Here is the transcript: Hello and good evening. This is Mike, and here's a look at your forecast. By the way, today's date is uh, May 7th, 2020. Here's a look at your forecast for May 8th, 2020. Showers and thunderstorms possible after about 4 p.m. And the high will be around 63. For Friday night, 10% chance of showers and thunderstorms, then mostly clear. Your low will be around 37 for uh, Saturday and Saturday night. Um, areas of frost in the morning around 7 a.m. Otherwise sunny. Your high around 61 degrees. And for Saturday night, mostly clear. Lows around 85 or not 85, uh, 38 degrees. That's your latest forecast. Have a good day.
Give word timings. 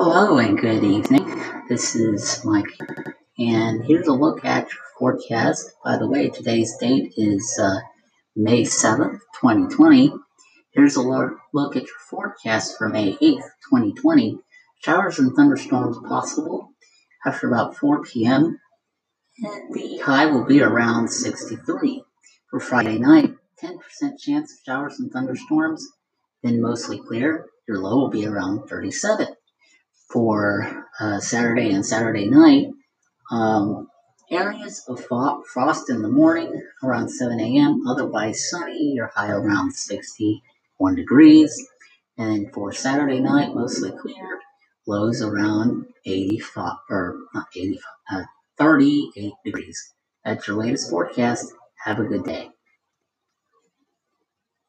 Hello 0.00 0.38
and 0.38 0.56
good 0.56 0.84
evening. 0.84 1.42
This 1.68 1.96
is 1.96 2.44
Mike, 2.44 2.70
and 3.36 3.84
here's 3.84 4.06
a 4.06 4.12
look 4.12 4.44
at 4.44 4.70
your 4.70 4.82
forecast. 4.96 5.72
By 5.84 5.96
the 5.98 6.06
way, 6.08 6.28
today's 6.28 6.76
date 6.76 7.14
is 7.16 7.58
uh, 7.60 7.80
May 8.36 8.62
7th, 8.62 9.18
2020. 9.40 10.12
Here's 10.70 10.94
a 10.94 11.02
look 11.02 11.74
at 11.74 11.82
your 11.82 11.98
forecast 12.08 12.78
for 12.78 12.88
May 12.88 13.14
8th, 13.14 13.42
2020. 13.68 14.38
Showers 14.84 15.18
and 15.18 15.34
thunderstorms 15.34 15.98
possible 16.06 16.70
after 17.26 17.48
about 17.48 17.76
4 17.76 18.04
p.m. 18.04 18.60
And 19.38 19.74
the 19.74 19.98
high 19.98 20.26
will 20.26 20.44
be 20.44 20.62
around 20.62 21.08
63. 21.08 22.04
For 22.52 22.60
Friday 22.60 23.00
night, 23.00 23.34
10% 23.60 23.76
chance 24.20 24.52
of 24.52 24.58
showers 24.64 25.00
and 25.00 25.10
thunderstorms, 25.10 25.84
then 26.44 26.62
mostly 26.62 27.00
clear. 27.00 27.46
Your 27.66 27.80
low 27.80 27.96
will 27.96 28.10
be 28.10 28.26
around 28.26 28.68
37 28.68 29.34
for 30.10 30.86
uh, 31.00 31.20
Saturday 31.20 31.70
and 31.72 31.86
Saturday 31.86 32.28
night. 32.28 32.68
Um, 33.30 33.88
areas 34.30 34.84
of 34.88 35.04
frost 35.52 35.90
in 35.90 36.02
the 36.02 36.08
morning 36.08 36.62
around 36.82 37.10
7 37.10 37.40
a.m. 37.40 37.82
Otherwise 37.88 38.50
sunny. 38.50 38.92
Your 38.94 39.10
high 39.14 39.30
around 39.30 39.72
61 39.74 40.96
degrees. 40.96 41.56
And 42.18 42.52
for 42.52 42.72
Saturday 42.72 43.20
night, 43.20 43.54
mostly 43.54 43.92
clear. 43.92 44.40
Lows 44.86 45.22
around 45.22 45.86
85 46.06 46.74
or 46.90 47.16
not 47.34 47.46
85, 47.56 47.82
uh, 48.12 48.22
38 48.58 49.32
degrees. 49.44 49.94
That's 50.24 50.46
your 50.48 50.58
latest 50.58 50.90
forecast. 50.90 51.46
Have 51.84 52.00
a 52.00 52.04
good 52.04 52.24
day. 52.24 52.50